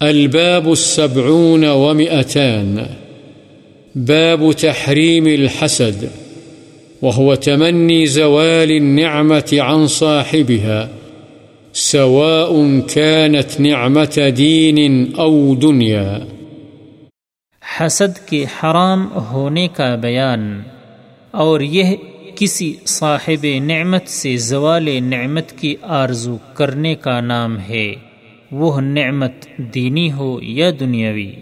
[0.00, 2.76] الباب السبعون ومئتان.
[3.94, 6.04] باب تحريم الحسد،
[7.02, 10.88] وهو تمني زوال النعمة عن صاحبها،
[11.74, 12.50] سواء
[12.94, 16.18] كانت نعمة دين أو دنيا.
[17.78, 20.62] حسد کے حرام ہونے کا بیان،
[21.30, 21.96] اور یہ
[22.36, 27.94] کسی صاحب نعمت سے زوال نعمت کی آرزو کرنے کا نام ہے۔
[28.52, 29.32] وہ نعمت
[29.74, 31.32] دینی ہو یا دنیاوی؟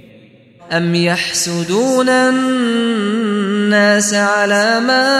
[0.70, 5.14] ام يحسدون الناس على ما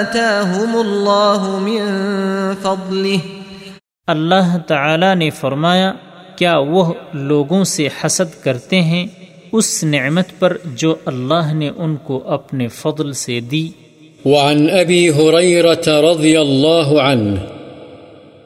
[0.00, 1.82] آتاهم الله من
[2.62, 3.20] فضله۔
[4.06, 5.92] اللہ تعالی نے فرمایا
[6.36, 9.06] کیا وہ لوگوں سے حسد کرتے ہیں
[9.52, 13.70] اس نعمت پر جو اللہ نے ان کو اپنے فضل سے دی؟
[14.24, 17.61] وعن أبي هريرة رضي الله عنه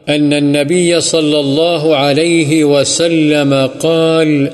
[0.08, 4.50] أن النبي صلى الله عليه وسلم قال،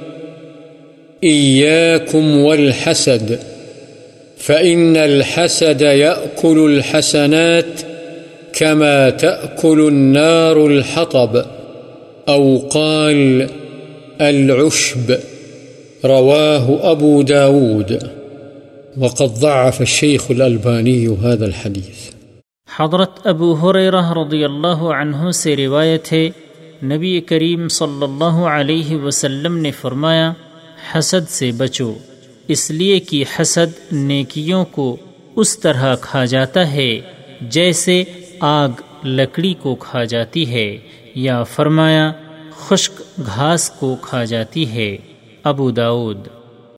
[1.25, 3.39] إياكم والحسد،
[4.39, 7.81] فإن الحسد يأكل الحسنات
[8.53, 11.45] كما تأكل النار الحطب.
[12.29, 13.49] أو قال،
[14.21, 15.17] العشب.
[16.05, 18.11] رواه أبو داود.
[18.99, 22.12] وقد ضعف الشيخ الألباني هذا الحديث.
[22.77, 26.29] حضرت ابو حریرہ رضی اللہ عنہ سے روایت ہے،
[26.83, 30.33] نبی کریم صلی اللہ علیہ وسلم نے فرمایا،
[30.93, 31.93] حسد سے بچو،
[32.49, 34.97] اس لیے کہ حسد نیکیوں کو
[35.37, 36.91] اس طرح کھا جاتا ہے
[37.41, 38.03] جیسے
[38.41, 40.77] آگ لکڑی کو کھا جاتی ہے،
[41.15, 42.11] یا فرمایا،
[42.59, 44.97] خشک گھاس کو کھا جاتی ہے۔
[45.45, 46.29] ابو داود